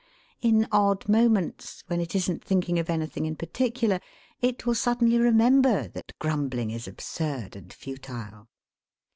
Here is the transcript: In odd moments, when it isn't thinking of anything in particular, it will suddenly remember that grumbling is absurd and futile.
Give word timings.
In 0.41 0.67
odd 0.71 1.07
moments, 1.07 1.83
when 1.85 2.01
it 2.01 2.15
isn't 2.15 2.43
thinking 2.43 2.79
of 2.79 2.89
anything 2.89 3.27
in 3.27 3.35
particular, 3.35 3.99
it 4.41 4.65
will 4.65 4.73
suddenly 4.73 5.19
remember 5.19 5.89
that 5.89 6.17
grumbling 6.17 6.71
is 6.71 6.87
absurd 6.87 7.55
and 7.55 7.71
futile. 7.71 8.47